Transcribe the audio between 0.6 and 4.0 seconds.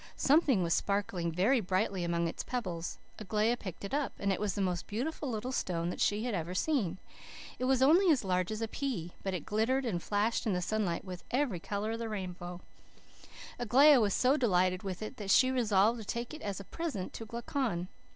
was sparkling very brightly among its pebbles. Aglaia picked it